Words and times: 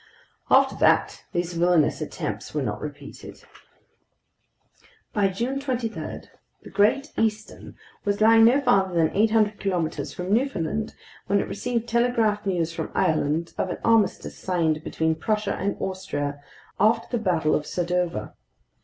After 0.49 0.75
that, 0.77 1.25
these 1.31 1.53
villainous 1.53 2.01
attempts 2.01 2.55
were 2.55 2.63
not 2.63 2.81
repeated. 2.81 3.43
By 5.13 5.27
July 5.27 5.59
23 5.59 6.21
the 6.63 6.71
Great 6.71 7.11
Eastern 7.19 7.75
was 8.03 8.19
lying 8.19 8.45
no 8.45 8.59
farther 8.61 8.95
than 8.95 9.15
800 9.15 9.59
kilometers 9.59 10.11
from 10.11 10.33
Newfoundland 10.33 10.95
when 11.27 11.39
it 11.39 11.47
received 11.47 11.87
telegraphed 11.87 12.47
news 12.47 12.73
from 12.73 12.89
Ireland 12.95 13.53
of 13.59 13.69
an 13.69 13.77
armistice 13.85 14.39
signed 14.39 14.83
between 14.83 15.13
Prussia 15.13 15.53
and 15.55 15.77
Austria 15.79 16.41
after 16.79 17.07
the 17.15 17.23
Battle 17.23 17.53
of 17.53 17.67
Sadova. 17.67 18.33